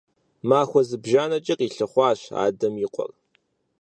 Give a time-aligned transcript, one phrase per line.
[0.49, 3.11] Махуэ зыбжанэкӀэ къилъыхъуащ адэм и къуэр.